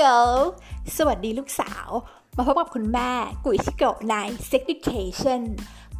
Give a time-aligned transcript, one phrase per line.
[0.00, 0.36] girl
[0.96, 1.88] สวัสดีลูกสาว
[2.36, 3.10] มาพบกับคุณแม่
[3.44, 4.16] กุยชิโกะใน
[4.48, 5.42] Sex Education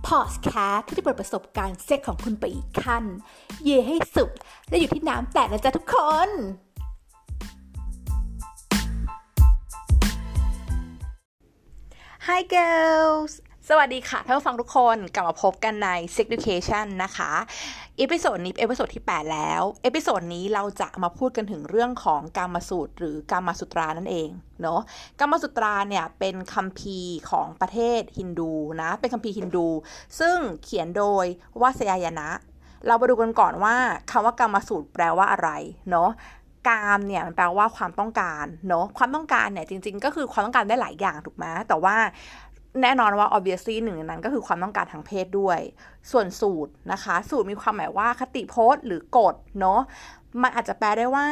[0.09, 3.05] Podcast ที่จะเปิดประสบการณ์เซ็กของคุณไปอีกขั้น
[3.65, 4.31] เย็ดให้สุด
[4.69, 5.97] แล้วหยุดที่น้ำแตกนะจ๊ะทุกค
[6.27, 6.31] น
[12.27, 13.33] Hi girls
[13.69, 17.33] สวัสดีค่ะท่านผู้ฟังทุกคนกลับมาพบกันใน Sex Education นะคะ
[17.99, 24.29] episode นี้ episode ที่ 8 แล้ว episode นี้เราจะมาพูดกันถึงเรื่องของกามสูตร หรือกามสุตรานั่นเอง
[24.63, 24.81] เนาะ
[25.21, 28.53] กรรมสุตราเนี่ยเป็นคัมภีร์ของประเทศฮินดู
[28.83, 29.67] นะ เป็นคัมภีร์ฮินดู
[30.21, 31.25] ซึ่งเขียนโดย
[31.63, 32.29] วาสยายนะ
[32.87, 33.77] เราไปดูกันก่อนว่า
[34.11, 35.51] คำว่ากรรมสูตรแปลว่าอะไร
[35.91, 36.11] เนาะ
[36.69, 41.97] กามเนี่ยมันแปลว่าความต้องการเนาะความต้องการเนี่ยจริง ๆ ก็คือความต้องการได้หลายอย่างถูกไหมแต่ว่า
[42.83, 45.59] แน่นอนว่า obviously หนึ่งในนั้นก็คือความต้องการทางเพศด้วย
[46.11, 49.81] ส่วนสูตรนะคะ สูตรมีความหมายว่าคติพจน์หรือกฎเนาะ
[50.43, 51.27] มันอาจจะแปลได้ว่า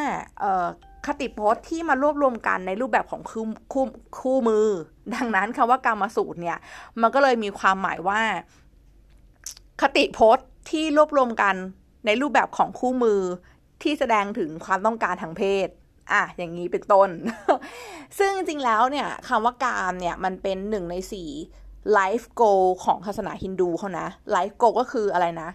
[1.07, 3.85] คติพจน์ที่มารวบรวมกันในรูปแบบของคู่คู่
[4.21, 4.67] คู่มือ
[5.15, 6.59] ดังนั้นคำว่ากรรมสูตรเนี่ย
[7.01, 8.21] มันก็เลยมีความหมายว่า
[9.83, 11.55] คติพจน์ที่รวบรวมกัน
[12.07, 13.21] ในรูปแบบของคู่มือ
[13.83, 15.69] ที่แสดงถึงความต้องการทางเพศ
[16.11, 17.09] อะอย่างนี้เป็นต้น
[18.19, 21.29] ซึ่งจริงแล้วเนี่ยคำว่ากามเนี่ยมันเป็นหนึ่งในสี่
[21.93, 22.43] ไลฟ์โก
[22.85, 25.51] ของศาสนาฮินดูเขานะไลฟ์โกก็คืออะไรนะ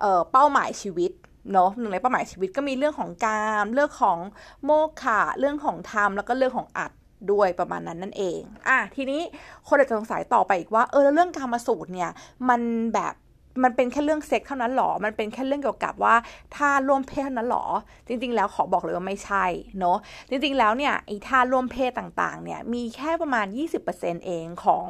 [0.00, 1.12] เอ่อเป้าหมายชีวิต
[1.52, 4.18] เนาะหนึ่งในเป้าหมายชีวิตก็มีเรื่องของกามเรื่องของ
[4.64, 4.70] โม
[5.02, 6.92] ฆะเรื่องของธรรมแล้วก็เรื่องของอัด
[7.32, 9.20] ด้วยประมาณนั้นนั่นเอง อะทีนี้
[9.68, 12.10] คนอาจจะสงสัยต่อไปอีกว่า เออแล้วเรื่องการมาสูตรเนี่ย
[12.48, 12.60] มัน
[12.94, 13.14] แบบ
[13.64, 16.14] มันเป็นแค่เรื่องเซ็กเท่านั้นหรอ มันเป็นแค่เรื่องเกี่ยวกับว่า
[16.56, 17.64] ท่าร่วมเพศเท่านั้นหรอ
[18.06, 19.44] จริง ๆ แล้วขอบอกเลยว่าไม่ใช่
[19.78, 23.46] เนาะ จริง ๆ แล้วเนี่ยไอ้ท่าร่วมเพศต่าง ๆ เนี่ยมีแค่ประมาณ
[23.86, 24.86] 20%เองของ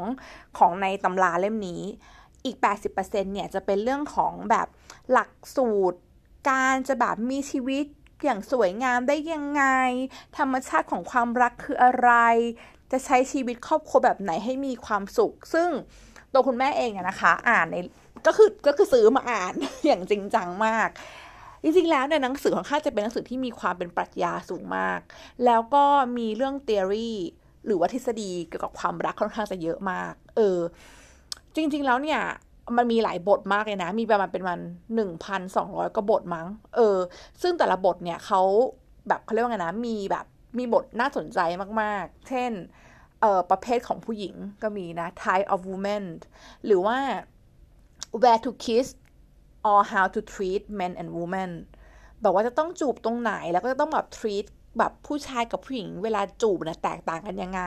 [0.58, 1.83] ของในตำราเล่มนี้
[2.44, 2.56] อีก
[2.91, 4.66] 80%เนี่ยจะเป็นเรื่องของแบบ
[5.12, 5.98] หลักสูตร
[6.50, 7.84] การจะแบบมีชีวิต
[8.24, 9.64] อย่างสวยงามได้ยังไง
[10.39, 12.11] ธรรมชาติของความรักคืออะไร
[12.92, 15.70] จะใช้ชีวิตครอบครัวแบบไหนให้มีความสุข ซึ่ง
[16.33, 17.77] ตัวคุณแม่เองนะคะ อ่านใน
[18.27, 19.55] ก็คือก็คือซื้อมาอ่าน
[19.86, 20.89] อย่างจริงจังมาก
[21.62, 25.01] จริงๆ แล้วเนี่ยหนังสือของข้าจะเป็นหนังสือที่มีความเป็นปรัชญาสูงมาก
[25.45, 25.84] แล้วก็
[26.17, 27.12] มีเรื่อง theory
[27.67, 30.58] หรือว่าทฤษฎีเกี่ยวกับความรักค่อนข้างจะเยอะมาก เออ
[31.55, 32.20] จริง ๆ แล้วเนี่ย
[32.77, 34.61] มันมีหลายบทมากเลยนะ มีประมาณเป็นวัน
[34.95, 36.46] หนึ่งพันสองร้อยกว่าบทมั้ง
[36.77, 36.98] เออ
[37.42, 38.42] ซึ่งแต่ละบทเนี่ยเขา
[39.08, 40.27] แบบเขาเรียกว่าไงนะ มีแบบ
[40.58, 41.39] มีบทน่าสนใจ
[41.80, 42.52] มากๆ เช่น
[43.20, 46.05] เอ่อ ประเภทของผู้หญิงก็มีนะ type of woman
[46.67, 46.98] หรือว่า
[48.23, 48.86] where to kiss
[49.70, 51.51] or how to treat men and women
[52.23, 54.46] แบบว่าจะต้องจูบตรงไหนแล้วก็จะต้องแบบ treat
[54.79, 57.63] แบบผู้ชายกับผู้หญิง เวลาจูบเนี่ยแตกต่างกันยังไง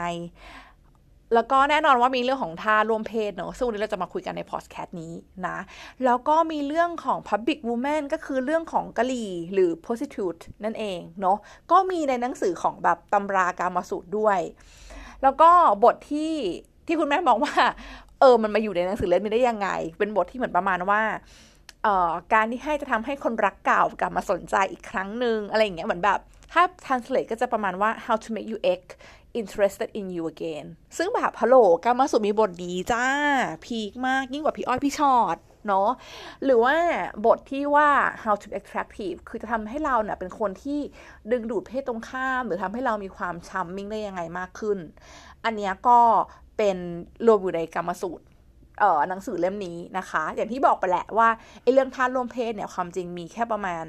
[1.33, 5.13] แล้วก็แน่นอนว่ามีเรื่องของท่าร่วมเพศเนอะซึ่งวันนี้เราจะมาคุยกันในพอดแคสต์นี้
[5.47, 5.57] นะ
[6.05, 11.37] แล้วก็มีเรื่องของ public woman ก็คือเรื่องของกะลีหรือ prostitute นั่นเองเนาะ
[11.71, 14.39] ก็มีในหนังสือของแบบตำราการมาสูตรด้วย
[15.23, 15.49] แล้วก็
[15.83, 16.33] บทที่
[16.87, 17.55] ที่คุณแม่บอกว่า
[18.21, 21.01] เออ มันมาอยู่ในหนังสือเล่มนี้ได้ยังไง เป็นบทที่เหมือนประมาณว่า
[21.83, 26.19] เอ่อการที่ให้จะทำให้คนรักเก่ากลับมาสนใจอีกครั้งหนึ่งอะไรอย่างเงี้ยเหมือนแบบ
[26.53, 28.81] ถ้า translate ก็จะประมาณว่า how to make you ex
[29.39, 30.65] interested in you again
[30.97, 33.05] ซึ่งแบบฮัลโหลกามาสุมีบทดีจ้า
[33.65, 35.89] พีคมากยิ่งกว่าพี่อ้อยพี่ชอดเนาะ
[36.43, 36.75] หรือว่า
[37.25, 37.89] บทที่ว่า
[38.23, 40.79] how to be attractive คือจะทำให้เราเนี่ยเป็นคนที่
[41.31, 44.79] ดึงดูดเพศตรงข้าม หรือทำให้เรามีความชัมมิ่งได้ยังไงมากขึ้น
[45.45, 45.99] อันเนี้ยก็
[46.57, 46.77] เป็น
[47.27, 48.25] รวมอยู่ในกรรมสูตร
[48.79, 51.29] เอ่อหนังสือเล่มนี้นะคะ อย่างที่บอกไปแหละว่า
[51.61, 53.85] ไอ้เรื่องท่าร่วมเพศเนี่ยความจริงมีแค่ประมาณ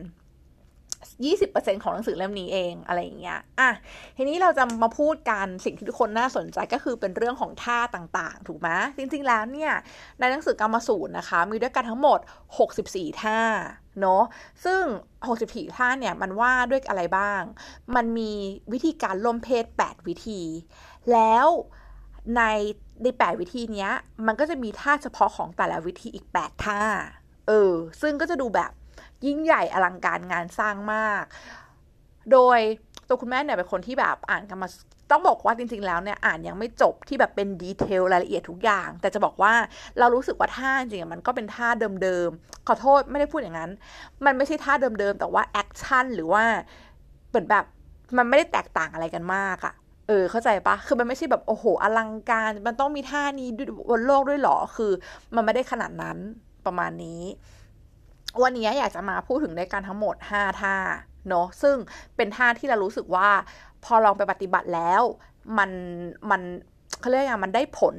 [1.10, 3.70] 20%ของหนังสือเล่มนี้เองอะไรอย่างเงี้ย อะ
[4.16, 9.72] ทีนี้เราจะมาพูดกันสิ่งที่ทุกคนน่าสนใจก็คือเป็นเรื่องของท่าต่างๆ ถูกไหมจริงๆ แล้วเนี่ย
[10.20, 12.18] ในหนังสือกรรมสูตรนะคะ มีด้วยกันทั้งหมด
[12.70, 13.38] 64 ท่า
[14.00, 14.22] เนาะ
[14.64, 14.82] ซึ่ง
[15.30, 17.42] 64 ท่าเนี่ย มันว่าด้วยอะไรบ้าง
[17.94, 18.32] มันมี
[18.72, 20.40] วิธีการร่มเพศ 8 วิธี
[21.12, 21.48] แล้ว
[22.36, 22.42] ใน
[23.02, 23.88] ในแปดวิธีนี้
[24.26, 26.80] มันก็จะมีท่าเฉพาะของแต่ละวิธีอีกแปดท่า
[27.48, 28.70] เออ ซึ่งก็จะดูแบบ
[29.26, 31.24] ยิ่งใหญ่อลังการงานสร้างมาก
[32.32, 32.58] โดย
[33.08, 34.68] ตัวคุณแม่เนี่ยเป็นคนที่แบบอ่านกันมา
[35.10, 39.54] ต้องบอกว่าจริง ๆ แล้วเนี่ยอ่านยังไม่จบที่แบบเป็นดีเทลรายละเอียดทุกอย่าง แต่จะบอกว่า
[39.98, 41.68] เรารู้สึกว่าท่าจริงๆมันก็เป็นท่า
[42.02, 43.70] เดิมๆขอโทษไม่ได้พูดอย่างนั้น
[44.24, 46.44] มันไม่ใช่ท่าเดิมๆแต่ว่า action หรือว่า
[47.28, 47.64] เหมือนแบบ
[48.16, 49.74] มันไม่ได้แตกต่างอะไรกันมากอะ
[50.12, 53.48] ออเข้าใจปะคือมันไม่ใช่แบบโอ้โหอลังการ มันต้องมีท่านี้
[53.90, 54.92] บนโลกด้วยหรอ คือ
[55.34, 56.16] มันไม่ได้ขนาดนั้น
[56.66, 57.22] ประมาณนี้
[58.42, 60.76] วันนี้อยากจะมาพูดถึงในการทั้งหมด 5 ท่า
[61.28, 61.76] เนาะซึ่ง
[62.16, 63.28] เป็นท่าที่เรารู้สึกว่า
[63.84, 65.02] พอลองไปปฏิบัติแล้ว
[65.58, 65.70] มัน
[66.30, 66.40] มัน
[67.00, 67.94] เขาเรียกไงมันได้ผล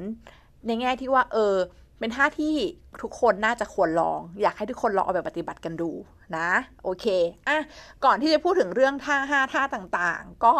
[0.65, 1.55] ในแง่ที่ว่า เออ
[2.03, 2.55] เป็นท่าที่
[3.01, 5.91] ทุกคนน่าจะควรลอง อยากให้ทุกคนลองเอาไปปฏิบัติกันดู
[6.37, 6.49] นะ
[6.83, 7.05] โอเค
[7.47, 7.59] อะ
[8.05, 10.53] ก่อนที่จะพูดถึงเรื่องท่าห้าท่าต่างๆ ก็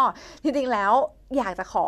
[0.44, 0.94] จริงๆแล้ว
[1.38, 1.86] อยากจะขอ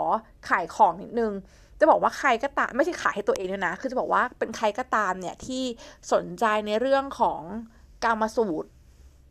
[0.50, 1.31] ขายของนิดนึง
[1.80, 5.63] จะบอกว่าใครก็ตามไม่ใช่ขายให้ตัวเองด้วยนะ คือจะบอกว่าเป็นใครก็ตามเนี่ยที่
[6.13, 7.42] สนใจในเรื่องของ
[8.06, 8.69] กรรมสูตร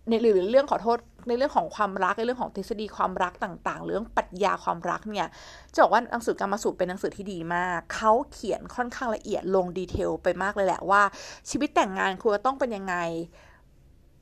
[0.09, 0.99] ในหรือเรื่องขอโทษ
[1.29, 5.29] ในเรื่องของความรักในเรื่องของทฤษฎีความรักต่าง ๆ เรื่องปรัชญาความรักเนี่ย
[5.73, 11.03] จะบอกว่าหนังสือการมาสูตรเป็นหนังสือที่ดีมาก เขาเขียนค่อนข้างละเอียดลง detail ไปมากเลยแหละว่า
[11.51, 12.95] ชีวิตแต่งงานควรต้องเป็นยังไง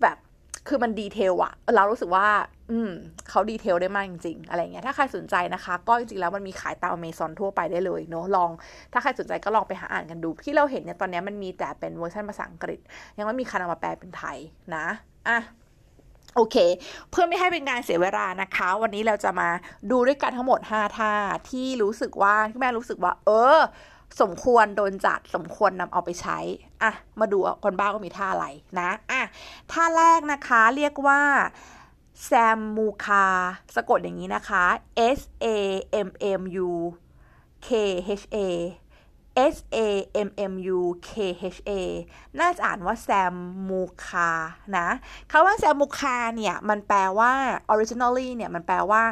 [0.03, 0.17] แบบ
[0.69, 2.27] คือมัน detail อะเรารู้สึกว่า
[2.71, 2.91] อืม
[3.29, 8.51] เขา detail ได้มากจริงๆ อะไรเงี้ยถ้าใครสนใจนะคะ ก็จริงๆแล้วมันมีขายตามอเมซอนทั่วไปได้เลยเนาะลอง
[8.93, 12.81] ถ้าใครสนใจก็ลองไปหาอ่านกันดู ที่เราเห็นเนี่ยตอนนี้มันมีแต่เป็นเวอร์ชันภาษาอังกฤษ
[13.19, 14.39] ยังไม่มีคนนำมาแปลเป็นไทย
[14.77, 14.87] นะ
[15.29, 15.39] อะ
[16.37, 16.57] โอเค
[17.11, 19.49] เพื่อไม่ให้เป็นการเสียเวลานะคะ วันนี้เราจะมา
[19.91, 21.13] ดูด้วยกันทั้งหมด 5 ท่า
[21.51, 23.59] ที่รู้สึกว่าที่แม่รู้สึกว่า เออ
[24.21, 26.39] สมควรโดนจัดสมควรนำเอาไปใช้
[26.83, 28.47] อะ มาดูคนบ้าก็มีท่าอะไร
[28.79, 29.23] นะ อะ
[29.73, 31.21] ท่าแรกนะคะเรียกว่า
[32.25, 33.27] แซมมูคา
[33.75, 34.65] สะกดอย่างนี้นะคะ
[35.19, 35.47] S A
[36.07, 36.09] M
[36.41, 36.71] M U
[37.67, 37.69] K
[38.21, 38.39] H A
[39.55, 39.79] S A
[40.27, 41.11] M M U K
[41.57, 41.73] H A
[42.41, 43.35] น่าจะอ่านว่าแซม
[43.69, 44.31] มูคา
[44.77, 44.89] นะ
[45.31, 47.33] คำว่าแซมมูคาเนี่ย มันแปลว่า
[47.73, 49.03] originally เนี่ย มันแปลว่า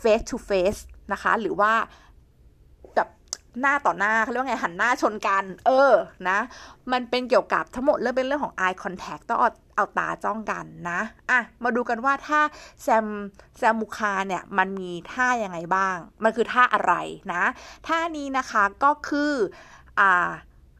[0.00, 0.80] face to face
[1.12, 1.72] นะคะ หรือว่า
[3.60, 5.92] หน้าต่อหน้าเขาเรียกว่าไงหันหน้าชนกัน เออ
[6.28, 6.38] นะ
[6.92, 12.40] มันเป็นเกี่ยวกับทั้งหมดเรื่องเป็นเรื่องของ eye contact ต้องเอาเอาตาจ้องกันนะอะมาดูกันว่าถ้า
[12.82, 13.06] แซม
[13.58, 16.94] แซมมุคาเนี่ยมันมีท่ายังไงบ้าง มันคือท่าอะไร
[17.32, 17.42] นะ
[17.86, 19.32] ท่านี้นะคะก็คือ
[20.00, 20.28] อ่า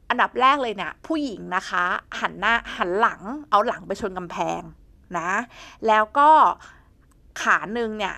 [0.09, 1.83] อันดับแรกเลยเนี่ยผู้หญิงนะคะ
[2.19, 4.61] หันหน้าหันหลังเอาหลังไปชนกำแพง
[5.17, 5.31] นะ
[5.87, 6.29] แล้วก็
[7.41, 8.15] ขาหนึ่งเนี่ย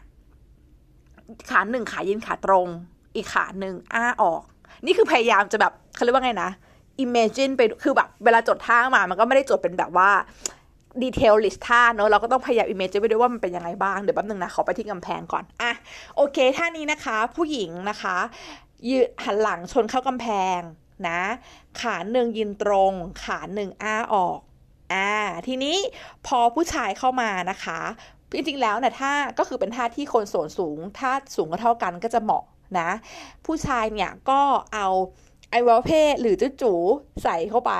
[1.49, 2.69] ขาหนึ่งขายืนขาตรง
[3.17, 4.41] อีกขาหนึ่งอ้าออก
[4.85, 6.51] นี่คือพยายามจะแบบเขาเรียกว่าไงนะ
[7.05, 10.09] imagine ไปคือแบบเวลาจดท่ามา มันก็ไม่ได้จดเป็นแบบว่า
[11.03, 15.71] detail list ท่าเนอะเราก็ต้องพยายาม imagine ไปด้วยว่ามันเป็นยังไงบ้าง เดี๋ยวแป๊บนึงนะขอไปที่กำแพงก่อน อะ
[16.15, 18.17] โอเค ท่านี้นะคะ ผู้หญิงนะคะ
[18.89, 20.27] ยืนหันหลังชนเข้ากำแพ
[20.57, 20.59] ง
[21.07, 21.21] นะ
[21.81, 22.93] ขาหนึ่งยืนตรง
[23.23, 24.39] ขาหนึ่งอ้าออก
[24.93, 25.11] อ่า
[25.47, 25.77] ทีนี้
[26.27, 27.79] พอผู้ชายเข้ามานะคะ
[28.33, 32.43] จริงๆแล้วเนี่ยท่าก็คือเป็นท่าที่คนส่วนสูง ถ้าสูงก็เท่ากันก็จะเหมาะ
[32.79, 32.89] นะ
[33.45, 34.41] ผู้ชายเนี่ยก็
[34.73, 34.87] เอา
[35.49, 36.73] ไอวอลเพศหรือจุจู
[37.23, 37.73] ใส่เข้าไป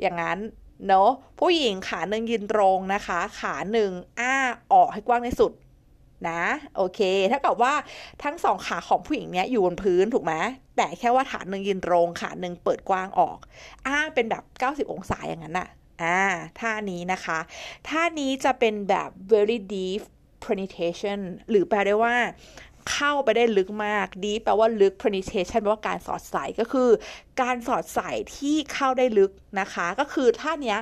[0.00, 0.38] อย่างนั้น
[0.86, 1.10] เนาะ
[1.40, 3.90] ผู้หญิงขาหนึ่งยืนตรงนะคะ ขาหนึ่ง
[4.20, 4.34] อ้า
[4.72, 5.52] ออกให้กว้างที่สุด
[6.28, 6.42] นะ
[6.76, 7.00] โอเค
[7.30, 7.74] ถ้ากับว่า
[8.22, 10.34] ทั้งสองขาของผู้หญิงเนี้ยอยู่บนพื้นถูกไหม
[10.76, 13.38] แต่แค่ว่าขาหนึ่งยืนตรงขาหนึ่งเปิดกว้างออก
[13.86, 14.44] อ้าเป็นแบบ
[14.86, 15.68] 90 องศาอย่างนั้นน่ะ
[16.02, 16.20] อ่า
[16.60, 17.38] ท่านี้นะคะ
[17.88, 20.02] ท่านี้จะเป็นแบบ very deep
[20.44, 22.16] penetration หรือแปลได้ว่า
[22.90, 26.88] เข้าไปได้ลึกมาก deep แปลว่าลึก penetration แปลว่าการสอดใส่ก็คือ
[27.42, 29.30] การสอดใส่ที่เข้าได้ลึก
[29.60, 30.78] นะคะ ก็คือท่าเนี้ย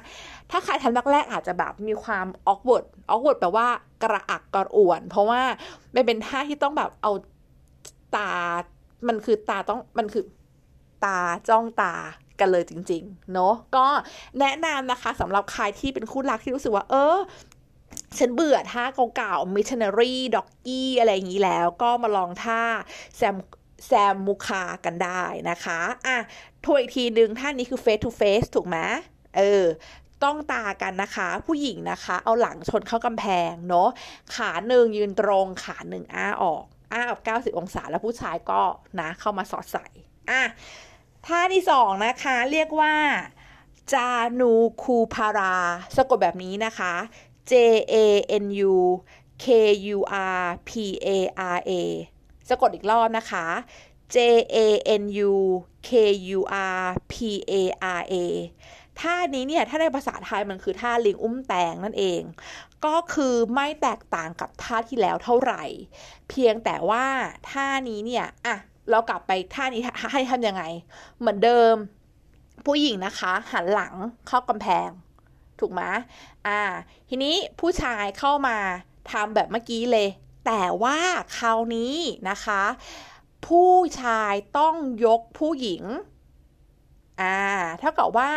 [0.50, 3.68] ถ้าใครทำแรกๆอาจจะแบบมีความ awkward awkward แปลว่า
[4.02, 5.42] กระอักกระอ่วน เพราะว่า
[5.94, 7.12] มันเป็นท่าที่ต้องแบบเอา
[8.16, 8.30] ตา
[9.08, 10.24] มันคือตาต้องมันคือ
[11.04, 11.18] ตา
[11.48, 11.94] จ้องตา
[12.40, 13.86] กันเลยจริง ๆ เนาะก็
[14.40, 17.16] แนะนำนะคะสำหรับใครที่เป็นคู่รักที่รู้สึกว่า เออ
[18.19, 18.84] ฉันเบื่อท่า
[19.16, 22.61] เก่าๆ missionary doggy อะไรอย่างนี้แล้ว ก็มาลองท่า
[23.16, 23.37] แซม
[23.87, 26.16] แซมมุคากันได้นะคะอะ
[26.64, 28.78] ทวนอีกทีหนึ่งท่านี้คือ face to face ถูกไหม
[29.37, 29.64] เออ
[30.25, 33.88] ต้องตากันนะคะ ผู้หญิงนะคะ เอาหลังชนเข้ากำแพงเนาะ
[34.34, 38.62] ขาหนึ่งยืนตรงขาหนึ่งอ้าออกอ้าออก90 องศาแล้วผู้ชายก็
[39.00, 39.86] นะเข้ามาสอดใส่
[40.31, 40.43] อะ
[41.27, 42.94] ท่าที่สองนะคะเรียกว่า
[43.93, 44.10] จา
[44.41, 45.56] นูคูพารา
[45.96, 46.94] สะกดแบบนี้นะคะ
[47.51, 47.53] J
[47.93, 47.94] A
[48.44, 48.74] N U
[49.44, 49.46] K
[49.96, 49.98] U
[50.39, 50.70] R P
[51.06, 51.08] A
[51.56, 51.72] R A
[52.48, 53.46] สะกดอีกรอบนะคะ
[54.15, 54.17] J
[54.55, 54.56] A
[55.03, 55.32] N U
[55.89, 55.91] K
[56.36, 56.41] U
[56.81, 56.82] R
[57.13, 57.15] P
[57.51, 57.55] A
[57.98, 58.15] R A
[59.01, 62.22] ท่านี้เนี่ย ถ้าในภาษาไทยมันคือท่าลิงอุ้มแตงนั่นเอง
[62.84, 65.65] ก็คือไม่แตกต่างกับท่าที่แล้วเท่าไหร่
[66.29, 67.05] เพียงแต่ว่า
[67.51, 68.56] ท่านี้เนี่ยอะ
[68.91, 69.81] เรากลับไปท่านี้
[70.13, 70.63] ให้ทำยังไง
[71.19, 71.74] เหมือนเดิม
[72.67, 73.94] ผู้หญิงนะคะ หันหลัง
[74.29, 74.89] เข้ากำแพง
[75.61, 75.82] ถูกไหม
[76.46, 76.61] อ่า
[77.08, 78.56] ทีนี้ผู้ชายเข้ามา
[79.13, 80.08] ทำแบบเมื่อกี้เลย
[80.46, 80.99] แต่ว่า
[81.39, 81.94] คราวนี้
[82.31, 82.63] นะคะ
[83.46, 84.75] ผู้ชายต้อง
[85.06, 85.82] ยกผู้หญิง
[87.20, 87.39] อ่า
[87.79, 88.31] เท่ากับว่า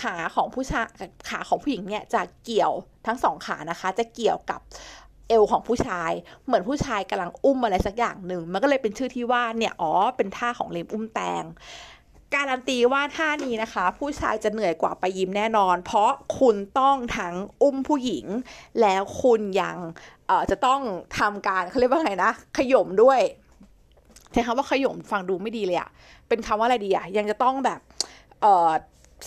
[0.00, 0.86] ขาของผู้ชาย
[1.28, 2.72] ขาของผู้หญิงเนี่ยจะเกี่ยว
[3.06, 4.60] ทั้งสองขานะคะ จะเกี่ยวกับ
[5.28, 6.10] เอวของผู้ชาย
[6.46, 11.44] เหมือนผู้ชายกำลังอุ้มอะไรสักอย่างหนึ่ง มันก็เลยเป็นชื่อที่ว่าเนี่ย อ๋อ เป็นท่าของเลมอุ้มแตง
[12.34, 18.26] การันตีว่าท่านี้นะคะ ผู้ชายจะเหนื่อยกว่าไปยิมแน่นอน เพราะคุณต้องทั้งอุ้มผู้หญิง
[18.80, 19.76] แล้วคุณยัง
[20.50, 20.80] จะต้อง
[21.18, 23.20] ทำการเขาเรียกว่าไงนะ ขย่มด้วย
[24.32, 25.90] ใช้คำว่าขย่มฟังดูไม่ดีเลยอะ
[26.28, 27.80] เป็นคำว่าอะไรดีอะยังจะต้องแบบ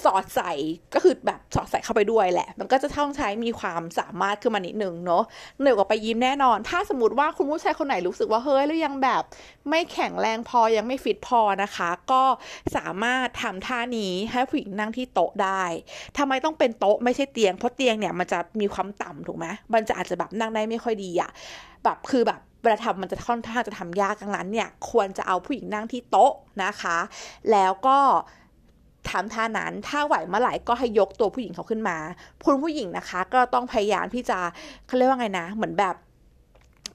[0.04, 0.52] สอดใส่
[0.94, 5.24] ก็คือแบบสอดใส่เข้าไปด้วยแหละ มันก็จะต้องใช้มีความสามารถขึ้นมานิดนึงเนาะ
[5.60, 9.24] เหนือกว่าไปยิ้มแน่นอน ถ้าสมมติว่าคุณผู้ชายคนไหนรู้สึกว่าเฮ้ยหรือยังแบบ
[9.70, 12.24] ไม่แข็งแรงพอยังไม่ฟิตพอนะคะ ก็
[12.76, 15.64] สามารถทำท่านี้ให้ผู้หญิงนั่งที่โต๊ะได้
[16.18, 21.32] ทำไมต้องเป็นโต๊ะไม่ใช่เตียง เพราะเตียงเนี่ยมันจะมีความต่ำถูกไหมมันจะอาจจะแบบนั่งได้ไม่ค่อยดีอะ
[21.84, 26.98] แบบคือแบบเวลาทำมันจะค่อนข้างจะทำยากดังนั้นเนี่ยควรจะเอาผู้หญิงนั่งที่โต๊ะนะคะ
[27.52, 27.98] แล้วก็
[29.12, 31.98] ทำท่านั้น ถ้าไหวเมื่อไหร่ก็ให้ยกตัวผู้หญิงเขาขึ้นมา
[32.46, 34.40] คุณผู้หญิงนะคะ ก็ต้องพยายามที่จะ
[34.88, 35.96] เขาเรียกว่าไงนะ เหมือนแบบ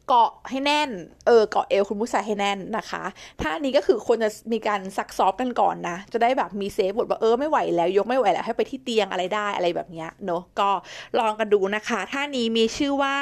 [0.08, 0.90] เกาะให้แน่น
[1.26, 3.02] เออ เกาะเอวคุณผู้ชายให้แน่นนะคะ
[3.40, 10.70] ท่านี้ก็คือควรจะมีการซักซอฟกันก่อนนะ จะได้แบบมีเซฟบทว่าเออไม่ไหวแล้ว ยกไม่ไหวแล้วให้ไปที่เตียงอะไรได้อะไรแบบเนี้ยเนาะ ก็
[11.18, 13.16] ลองกันดูนะคะ ท่านี้มีชื่อว่า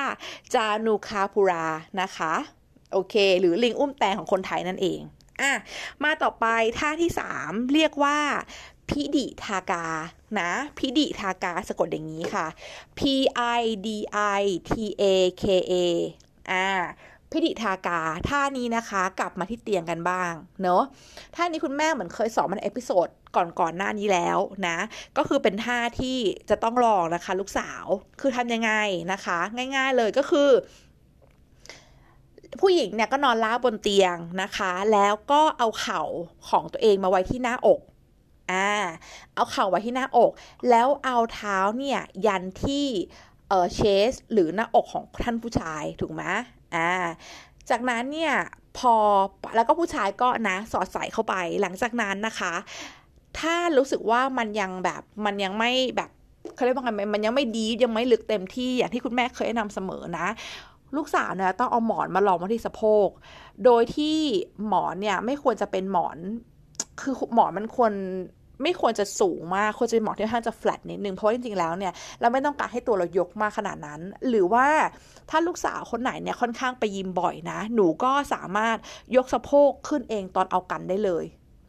[0.54, 1.66] จานูคาพูรา
[2.00, 2.32] นะคะ
[2.92, 5.00] โอเค หรือลิงอุ้มแตงของคนไทยนั่นเอง
[5.40, 5.52] อะ
[6.04, 6.46] มาต่อไป
[6.78, 8.18] ท่าที่ 3 เรียกว่า
[8.90, 9.84] พิดิทากา
[10.40, 12.46] นะ พิดิทากาสะกดอย่างนี้ค่ะ
[12.98, 13.00] P
[13.58, 13.88] I D
[14.40, 15.04] I T A
[15.42, 15.74] K A
[16.50, 16.66] อ่า
[17.30, 20.32] พิดิทากา ท่านี้นะคะ กลับมาที่เตียงกันบ้าง
[20.62, 20.82] เนอะ
[21.34, 24.78] ท่านี้คุณแม่เหมือนเคยสอนมัน episode ก่อนก่อนหน้านี้แล้วนะ
[25.16, 26.18] ก็คือเป็นท่าที่
[26.50, 27.84] จะต้องลองนะคะ ลูกสาว
[28.20, 28.72] คือทำยังไง
[29.12, 29.38] นะคะ
[29.76, 30.50] ง่าย ๆเลยก็คือ
[32.60, 36.02] ผู้หญิงเนี่ยก็นอนราบบนเตียงนะคะ แล้วก็เอาเข่า
[36.48, 37.80] ของตัวเองมาไว้ที่หน้าอก
[38.50, 38.66] อ่า
[39.34, 40.32] เอาเข่าไว้ที่หน้าอก
[40.70, 42.86] แล้วเอาเท้าเนี่ย ยันที่
[43.48, 43.80] เออเช
[44.10, 46.22] ส หรือหน้าอกของท่านผู้ชายถูกไหม
[46.74, 46.90] อ่า
[47.70, 48.34] จากนั้นเนี่ย
[48.78, 48.94] พอ
[49.56, 52.54] แล้วก็ผู้ชายก็นะสอดใส่เข้าไป หลังจากนั้นนะคะ
[53.38, 56.10] ถ้ารู้สึกว่ามันยังแบบมันยังไม่แบบ
[56.54, 60.26] เขาเรียกว่าไงมันยังไม่ดียังไม่ลึกเต็มที่อย่างที่คุณแม่เคยแนะนำเสมอนะ
[60.96, 63.08] ลูกสาวเนี่ยต้องเอาหมอนมาลองมาที่สะโพก
[63.64, 64.18] โดยที่
[64.68, 66.16] หมอนเนี่ยไม่ควรจะเป็นหมอน
[67.00, 67.92] คือหมอนมันควร
[68.62, 74.66] ไม่ควรจะสูงมากควรจะเป็นหมอนที่ค่อนข้างจะแฟลตนิดนึงเพราะจริงๆแล้วเนี่ยเราไม่ต้องการให้ตัวเรายกมากขนาดนั้น หรือว่า
[75.30, 78.76] ถ้าลูกสาวคนไหนเนี่ยค่อนข้างไปยิมบ่อยนะ หนูก็สามารถ
[79.16, 81.24] ยกสะโพกขึ้นเองตอนเอากันได้เลย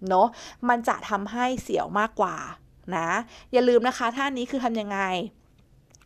[0.09, 0.27] เนาะ
[0.69, 2.35] มันจะทำให้เสียวมากกว่า
[2.95, 3.09] นะ
[3.53, 4.99] อย่าลืมนะคะท่านี้คือทำยังไง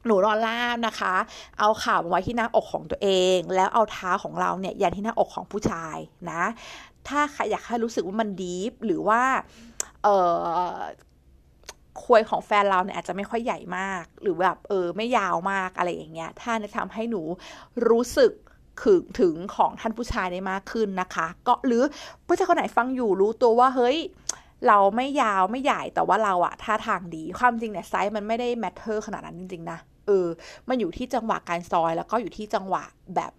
[0.06, 1.16] หนูนอนราบนะคะ
[1.60, 5.98] เอาเข่าไว้ที่หน้าอกของตัวเอง แล้วเอาเท้าของเราเนี่ยยันที่หน้าอกของผู้ชาย
[6.32, 6.44] นะ
[7.10, 9.22] ถ้าใครอยากให้รู้สึกว่ามัน deep หรือว่า
[10.04, 10.08] เอ
[10.72, 10.76] อ
[12.04, 17.22] ควยของแฟนเราเนี่ยอาจจะไม่ค่อยใหญ่มาก หรือแบบเออไม่ยาวมากอะไรอย่างเงี้ย ถ้าจะทำให้หนู
[17.90, 18.32] รู้สึก
[18.84, 21.84] ถึงถึงของท่านผู้ชายได้มากขึ้นนะคะ ก็หรือ
[22.28, 23.98] ผู้ชายคนไหนฟังอยู่รู้ตัวว่าเฮ้ย
[24.68, 30.28] เราไม่ยาวไม่ใหญ่แต่ว่าเราอะท่าทางดีความจริงเนี่ยไซส์มันไม่ได้ matter ขนาดนั้นจริงๆนะเออ
[30.68, 32.84] มันอยู่ที่จังหวะการซอยแล้วก็อยู่ที่จังหวะ
[33.16, 33.32] แบบ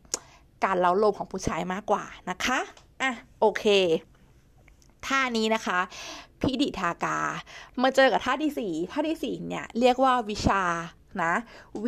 [0.65, 2.59] การเล้าโลมของผู้ชายมากกว่านะคะ
[3.03, 3.65] อะโอเค
[5.07, 5.79] ท่านี้นะคะ
[6.41, 7.19] พิดิทากา
[7.83, 10.63] มาเจอกับท่าที่สี่ท่าที่สี่เนี่ยเรียกว่าวิชา
[11.23, 11.33] นะ
[11.85, 11.87] V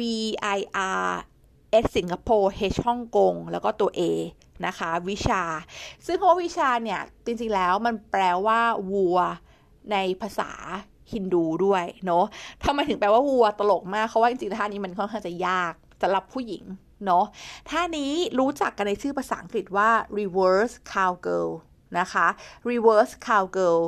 [0.57, 0.61] I
[1.05, 1.09] R
[1.83, 4.01] S สิงคโปร์ H ฮ่องกง แล้วก็ตัว A
[4.67, 5.43] นะคะ วิชา
[6.07, 8.61] ซึ่งคำว่าวิชาเนี่ย จริงๆแล้วมันแปลว่า
[8.93, 9.19] วัว
[9.93, 10.51] ในภาษา
[11.13, 12.25] ฮินดูด้วยเนาะ
[12.65, 15.73] ทำไมถึงแปลว่าวัวตลกมากเพราะว่าจริงๆท่านี้มันค่อนข้างจะยาก
[16.03, 16.65] สำหรับผู้หญิง
[17.05, 17.25] เนาะ
[17.71, 21.51] ท่านี้รู้จักกันในชื่อภาษาอังกฤษว่า reverse cowgirl
[21.99, 22.27] นะคะ
[22.71, 23.81] reverse cowgirl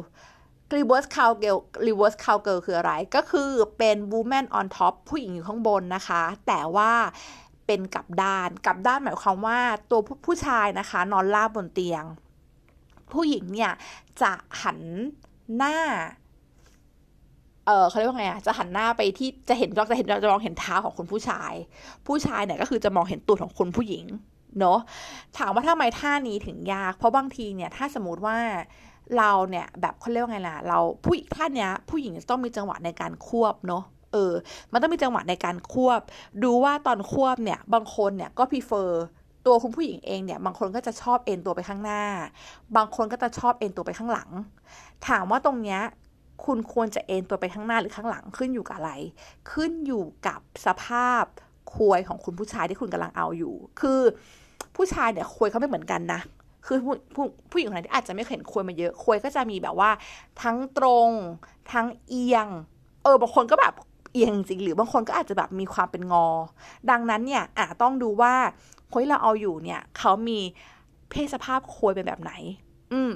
[0.75, 6.93] reverse cowgirl reverse cowgirl คืออะไร ก็คือเป็น woman on top ผู้หญิงอยู่ข้างบนนะคะ แต่ว่า
[7.67, 9.59] เป็นกับด้าน กับด้านหมายความว่า
[9.91, 12.05] ตัวผู้ชายนะคะ นอนราบบนเตียง
[13.13, 13.73] ผู้หญิงเนี่ย
[14.23, 14.81] จะหัน
[15.57, 15.77] หน้า
[17.71, 21.53] เออเขาเรียกว่าไงอะจะหันหน้าไปที่จะเห็นจะเห็นจะมองเห็นเท้าของคนผู้ชาย
[22.07, 24.05] ผู้ชายเนี่ยก็คือจะมองเห็นตัวของคนผู้หญิง
[24.59, 24.79] เนาะ
[25.39, 28.37] ถามว่าทำไมท่านี้ถึงยาก เพราะบางทีเนี่ยถ้าสมมติว่า
[29.19, 34.33] เราเนี่ยแบบเขาเรียกว่าไงล่ะเราผู้ท่านเนี้ยผู้หญิงจะต้องมีจังหวะในการควบเนาะเออ
[34.73, 36.01] มันต้องมีจังหวะในการควบ
[36.43, 39.05] ดูว่าตอนควบเนี่ยบางคนเนี่ยก็พิเฟอร์
[39.47, 42.03] ตัวคุณผู้หญิงเองเนี่ยบางคนก็จะชอบเอ็นตัวไปข้างหน้า
[42.77, 44.31] บางคนก็จะชอบเอ็นตัวไปข้างหลัง
[45.09, 45.81] ถามว่าตรงเนี้ย
[46.45, 48.93] คุณควรจะเอนตัวไปข้างหน้าหรือข้างหลังขึ้นอยู่กับอะไร
[49.53, 51.25] ขึ้นอยู่กับสภาพ
[51.75, 54.01] ควยของคุณผู้ชายที่คุณกำลังเอาอยู่ คือ
[54.77, 56.21] ผู้ชายเนี่ยควยเขาไม่เหมือนกันนะ
[56.67, 59.91] คือผู้ผู้ผู้หญิงคนไหนที่อาจจะไม่เห็นควยมาเยอะควยก็จะมีแบบว่า
[60.43, 61.11] ทั้งตรง
[61.73, 62.47] ทั้งเอียง
[63.03, 63.75] เออบางคนก็แบบ
[64.13, 66.27] เอียงจริงหรือบางคนก็อาจจะแบบมีความเป็นงอ
[66.91, 68.35] ดังนั้นเนี่ยอาจต้องดูว่า
[68.91, 70.39] เฮ้ยเราเอาอยู่เนี่ยเขามี
[71.11, 72.33] เพศสภาพควยเป็นแบบไหน
[72.93, 73.13] อืม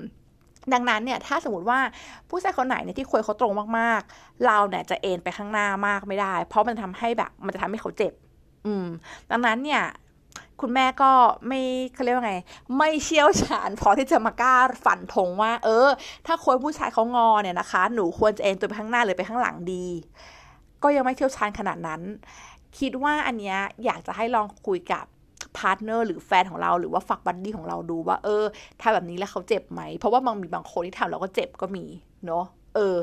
[0.73, 1.81] ดังนั้นเนี่ยถ้าสมมติว่า
[2.29, 8.13] ผู้ชายคนไหนเนี่ยที่ควยเขาตรงมากๆ เราเนี่ยจะเอ็นไปข้างหน้ามากไม่ได้ เพราะมันทำให้แบบ มันจะทำให้เขาเจ็บ
[8.67, 8.87] อืม
[9.31, 9.83] ดังนั้นเนี่ย
[10.61, 11.11] คุณแม่ก็
[11.47, 11.61] ไม่
[11.95, 12.35] เขาเรียกว่าไง
[12.79, 15.89] ไม่เชี่ยวชาญพอที่จะมากล้าฝันธงว่า เออ
[16.27, 19.87] ถ้าคนผู้ชายเขางอเนี่ยนะคะ หนูควรจะเอ็นตัวไปข้างหน้าหรือไปข้างหลังดี
[20.83, 22.01] ก็ยังไม่เชี่ยวชาญขนาดนั้น
[22.79, 25.05] คิดว่าอันเนี้ยอยากจะให้ลองคุยกับ
[25.57, 28.45] partner หรือแฟนของเราหรือว่า fuck buddy ของเราดูว่า เออ
[28.81, 31.85] ถ้าแบบนี้แล้วเขาเจ็บไหม เพราะว่าบางมีบางคนที่ทำแล้วก็เจ็บก็มี
[32.27, 32.45] เนาะ
[32.75, 32.97] เออ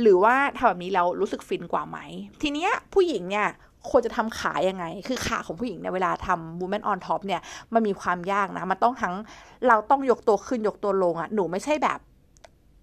[0.00, 1.98] หรือว่าทำแบบนี้เรารู้สึกฟินกว่าไหม
[2.42, 3.48] ทีเนี้ยผู้หญิงเนี่ย
[3.90, 7.40] ควรจะทำขายังไง คือขาของผู้หญิงเนี่ยเวลาทำ woman on top เนี่ย
[7.74, 9.14] มันมีความยากนะ มันต้องทั้ง
[9.68, 11.98] เราต้องยกตัวขึ้นยกตัวลงอะ่ะ หนูไม่ใช่แบบ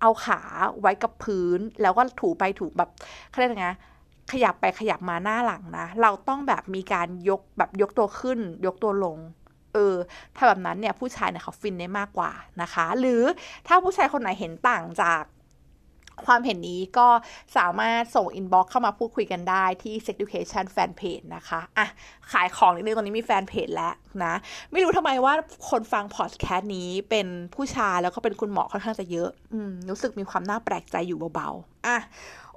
[0.02, 0.40] เอาขา
[0.82, 2.90] ไว้กับพื้น แล้วก็ถูไปถูแบบ
[3.30, 3.70] เขาเรียกไง
[4.32, 9.18] ขยับไปขยับมาหน้าหลังนะ เราต้องแบบมีการยกแบบยกตัวขึ้น ยกตัวลง
[9.74, 9.96] เออ
[10.36, 13.24] ถ้าแบบนั้นเนี่ยผู้ชายเนี่ยเขาฟินได้มากกว่านะคะ หรือ
[13.68, 15.22] ถ้าผู้ชายคนไหนเห็นต่างจาก
[16.26, 17.08] ความเห็นนี้ก็
[17.58, 21.88] สามารถส่งอินบ็อกเข้ามาพูดคุยกันได้ที่ Sex Education Fanpage นะคะ อะ
[22.32, 24.34] ขายของนิดนึงตอนนี้มีแฟนเพจแล้วนะ
[24.72, 25.34] ไม่รู้ทำไมว่า
[25.70, 31.98] คนฟังพอดแคสต์นี้เป็นผู้ชายแล้วก็เป็นคุณหมอค่อนข้างจะเยอะ อืม รู้สึกมีความน่าแปลกใจอยู่เบาๆ อะ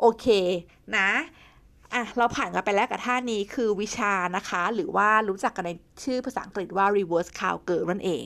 [0.01, 0.27] โอเค
[0.97, 1.09] นะ
[1.93, 5.71] อะเราผ่านกันไปแล้วกับท่านี้คือวิชานะคะ หรือว่ารู้จักกันใน
[6.05, 8.25] ชื่อภาษาอังกฤษว่า reverse cowgirl นั่นเอง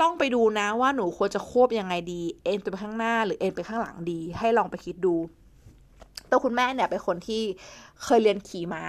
[0.00, 5.14] ต้องไปดูนะว่าหนูควรจะควบยังไงดี เอ็นไปข้างหน้าหรือเอ็นไปข้างหลังดี ให้ลองไปคิดดู
[6.30, 7.42] ตัวคุณแม่เนี่ยเป็นคนที่
[8.04, 8.84] เคยเรียนขี่ม้า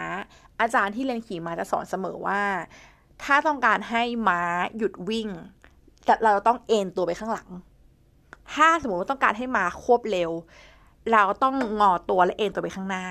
[0.61, 2.41] อาจารย์ที่เรียนขี่ม้าจะสอนเสมอว่า
[3.23, 4.41] ถ้าต้องการให้ม้า
[4.77, 5.27] หยุดวิ่ง
[6.23, 7.49] เราต้องเอ็นตัวไปข้างหลัง
[8.53, 10.31] ถ้าสมมติว่าต้องการให้ม้าควบเร็ว
[11.11, 13.05] เราต้องงอตัวและเอ็นตัวไปข้างหน้า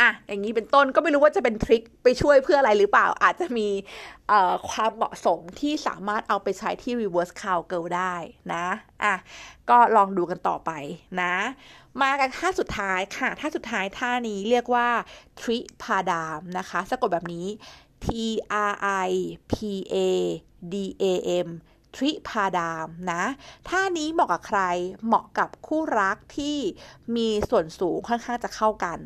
[0.00, 3.68] อะอย่างนี้เป็นต้นก็ไม่รู้ว่าจะเป็นทริคไปช่วยเพื่ออะไรหรือเปล่า อาจจะมี
[4.68, 8.14] ความเหมาะสมที่สามารถเอาไปใช้ที่ reverse cowgirl ได้
[8.52, 8.66] นะ
[9.04, 9.14] อะ
[9.70, 10.70] ก็ลองดูกันต่อไป
[11.22, 11.34] นะ
[12.02, 14.88] มากันท่าสุดท้ายค่ะท่าสุดท้ายท่านี้เรียกว่า
[15.40, 17.46] tri padam นะคะสะกดแบบนี้
[18.04, 18.06] t
[18.70, 18.72] r
[19.08, 19.10] i
[19.52, 19.54] p
[19.94, 19.96] a
[20.72, 21.04] d a
[21.46, 21.48] m
[21.94, 23.24] ทริพาดามนะ
[23.68, 24.60] ท่านี้เหมาะกับใคร
[25.06, 26.56] เหมาะกับคู่รักที่
[27.16, 28.98] มีส่วนสูงค่อนข้างจะเข้ากัน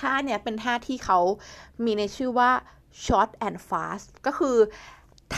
[0.00, 1.18] ท่าเนี่ยเป็นท่าที่เขา
[1.84, 2.50] มีในชื่อว่า
[3.04, 4.56] short and fast ก็คือ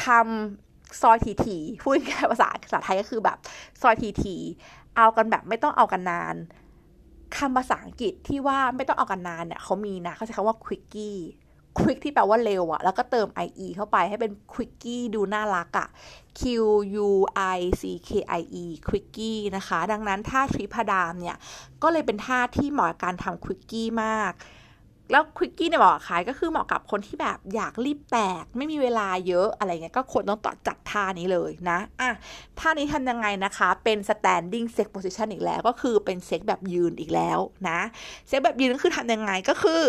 [0.05, 3.39] ทำซอยทีทีพูดง่ายภาษาภาษาไทยก็คือแบบ
[3.81, 4.37] ซอยทีที
[4.97, 6.37] เอากันแบบไม่ต้องเอากันนาน
[7.37, 11.19] คำภาษาอังกฤษที่ว่าไม่ต้องเอากันนานเนี่ยเขามีนะเขาใช้คำว่า quickie
[11.81, 15.89] quick ที่แปลว่าเร็วอะแล้วก็เติม ie เข้าไปให้เป็น quickie ดูน่ารักอะ
[16.39, 16.43] q
[17.07, 17.09] u
[17.57, 21.37] i c k i e quickie นะคะ ดังนั้นท่าทริพดามเนี่ย
[21.83, 24.33] ก็เลยเป็นท่าที่เหมาะกับการทำ quickie มาก
[25.11, 32.11] แล้วควิกกี้เนี่ยเหมาะกับใครก็คือเหมาะกับคนที่แบบอยากรีบแตก ไม่มีเวลาเยอะอะไรเงี้ยก็ควรต้องต่อจัดท่านี้เลยนะอะ
[32.61, 37.39] ท่านี้ทำยังไงนะคะ เป็น standing sex position อีกแล้วก็คือเป็นเซ็กแบบยืนอีกแล้ว
[37.69, 37.81] นะ
[38.29, 39.83] เซ็กแบบยืนก็คือทำยังไงก็คือ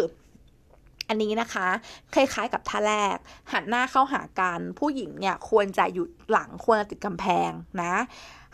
[1.09, 1.67] อันนี้นะคะ
[2.13, 3.17] คล้ายๆกับท่าแรก
[3.51, 7.93] หันหน้าเข้าหากันผู้หญิงเนี่ยควรจะหยุดหลังควรติดกำแพงนะ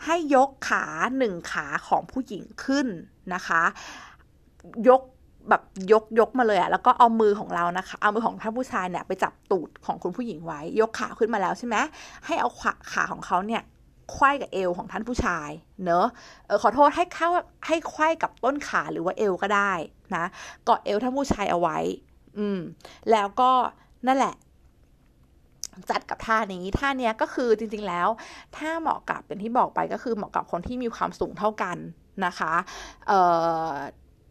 [0.04, 0.84] ให้ยกขา
[1.18, 2.86] หนึ่งขาของผู้หญิงขึ้น
[3.34, 3.62] นะคะ
[4.88, 5.00] ยก
[5.48, 11.76] แบบยกยกมาเลยอะแล้วก็เอามือของเรานะคะ เอามือของท่านผู้ชายเนี่ยไปจับตูดของคุณผู้หญิงไว้ ยกขาขึ้นมาแล้วใช่ไหม
[12.26, 13.62] ให้เอาขาขาของเขาเนี่ย
[14.14, 15.50] ควยกับเอวของท่านผู้ชาย
[15.84, 16.06] เนอะ
[16.46, 17.28] เออขอโทษให้เข้า
[17.66, 19.72] ให้ควยกับต้นขาหรือว่าเอวก็ได้
[20.16, 20.24] นะ
[20.64, 21.78] เกาะเอวท่านผู้ชายเอาไว้
[22.38, 22.60] อืม
[23.10, 23.50] แล้วก็
[24.06, 24.34] นั่นแหละ
[25.90, 28.08] จัดกับท่านี้ท่านี้ก็คือจริง ๆแล้ว
[28.56, 31.76] ถ้าเหมาะกับเป็นที่บอกไปก็คือเหมาะกับคนที่มีความสูงเท่ากัน
[32.26, 32.52] นะคะ
[33.08, 33.20] เอ่
[33.68, 33.70] อ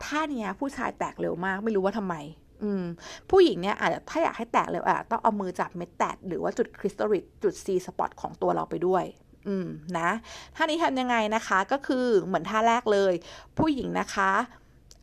[0.06, 2.16] ท่านี้ผู้ชายแตกเร็วมากไม่รู้ว่าทำไม
[2.64, 2.84] อืม
[3.30, 9.04] ผู้หญิงเนี่ยอาจจะถ้าอยากให้แตกเร็วอะต้องเอามือจับเม็ดแตกหรือว่าจุดคริสตัลริตจุด C สปอตของตัวเราไปด้วย
[9.48, 10.10] อืมนะ
[10.56, 13.14] ท่านี้ทำยังไงนะคะก็คือเหมือนท่าแรกเลย
[13.58, 14.32] ผู้หญิงนะคะ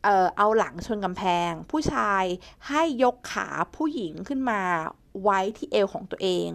[0.03, 2.23] เออเอาหลังชนกำแพง ผู้ชาย
[2.67, 4.61] ให้ยกขาผู้หญิงขึ้นมา
[5.23, 6.49] ไว้ที่เอวของตัวเอง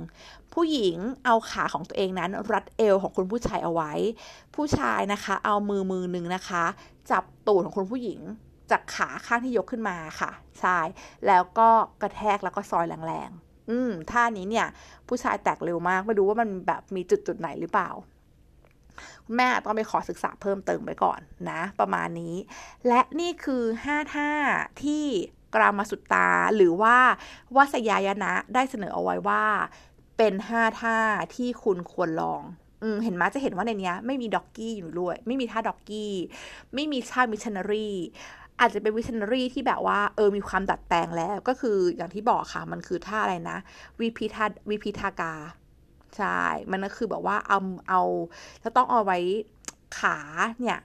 [0.55, 3.93] ผู้หญิงเอาขาของตัวเองนั้น รัดเอวของคุณผู้ชายเอาไว้
[4.55, 6.65] ผู้ชายนะคะ เอามือมือหนึ่งนะคะ
[7.11, 8.21] จับตูดของคุณผู้หญิง
[8.71, 10.31] จากขาข้างที่ยกขึ้นมาค่ะ
[10.61, 10.79] ใช่
[11.27, 11.69] แล้วก็
[12.03, 14.67] กระแทกแล้วก็ซอยแรงๆอืมท่านี้เนี่ย
[15.09, 17.91] ผู้ชายแตกเร็วมากไม่รู้ว่ามันแบบมีจุดจุดไหนหรือเปล่า
[19.37, 22.35] แม่ต้องไปขอศึกษาเพิ่มเติมไปก่อนนะ ประมาณนี้
[22.89, 24.31] และนี่คือ5ท่า
[24.85, 25.05] ที่
[25.55, 26.97] กรามาสุตตา หรือว่า
[27.57, 29.45] วาสยายนะ ได้เสนอเอาไว้ว่า
[30.17, 30.99] เป็น5ท่า
[31.37, 32.43] ที่คุณควรลอง
[33.05, 36.13] เห็นไหมจะเห็นว่าในนี้ไม่มี doggy อยู่ด้วย ไม่มีท่า doggy
[36.75, 37.91] ไม่มีท่า missionary
[38.61, 43.59] อาจจะเป็น missionary ที่แบบว่าเออมีความดัดแปลงแล้วก็คืออย่างที่บอกค่ะ มันคือท่าอะไรนะ
[44.01, 45.35] วิพิทาวิพิทากา
[46.17, 46.41] ใช่
[46.71, 48.01] มันก็คือแบบว่าเอาเอา
[48.61, 49.19] แล้วต้องเอาไว้
[49.99, 50.17] ขา
[50.61, 50.79] เนี่ย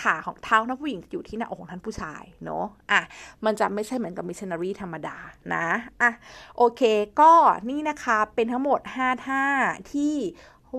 [0.00, 3.00] ขาของเท้าท่านผู้หญิงอยู่ที่หน้าอกของท่านผู้ชายเนาะ อะ
[3.44, 5.16] มันจะไม่ใช่เหมือนกับ missionary ธรรมดา
[5.54, 5.66] นะ
[6.00, 6.10] อะ
[6.56, 6.82] โอเค
[7.20, 7.32] ก็
[7.70, 9.44] นี่นะคะเป็นทั้งหมด 5 ท่า
[9.92, 10.14] ที่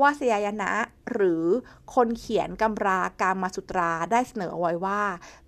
[0.01, 0.71] วาสยายนะ
[1.11, 1.45] หรือ
[1.95, 5.01] คนเขียนกำราการมาสุตราได้เสนอเอาไว้ว่า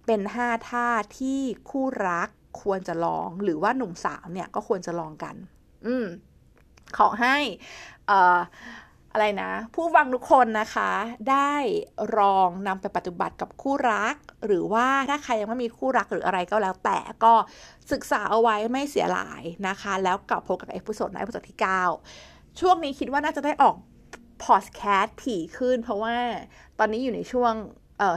[0.06, 0.88] เป็น 5 ท่า
[1.20, 2.30] ที่คู่รัก
[2.62, 5.36] ควรจะลอง หรือว่าหนุ่มสาวเนี่ยก็ควรจะลองกัน
[5.86, 6.06] อืม
[6.98, 7.38] ขอให้
[8.12, 10.92] อะไรนะ ผู้ฟังทุกคนนะคะ
[11.30, 11.54] ได้
[12.18, 17.34] ลองนำไปปฏิบัติกับคู่รัก หรือว่าถ้าใครยังไม่มีคู่รักหรืออะไรก็แล้วแต่ก็
[17.92, 21.60] ศึกษาเอาไว้ไม่เสียหลายนะคะ แล้วกลับพบกับ episode ใน episode ที่
[22.10, 23.76] 9 ช่วงนี้คิดว่าน่าจะได้ออก
[24.46, 26.16] พอดแคสต์ถี่ขึ้น เพราะว่า
[26.80, 27.54] ตอนนี้อยู่ในช่วง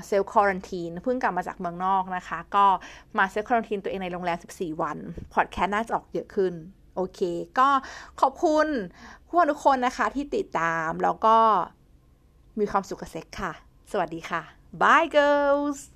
[0.07, 2.67] self quarantine เพิ่งกลับมาจากเมืองนอกนะคะ ก็
[3.19, 4.97] มา self quarantine ตัวเองในโรงแรม 14 วัน
[5.35, 6.55] พอดแคสต์น่าจะออกเยอะขึ้น
[6.97, 7.21] โอเค
[7.59, 7.69] ก็
[8.21, 8.67] ขอบคุณ
[9.27, 11.37] ผู้ทุกคนนะคะที่ติดตามแล้วก็
[12.59, 13.53] มีความสุขกับเซ็กค่ะ
[13.91, 14.43] สวัสดีค่ะ
[14.81, 15.96] bye girls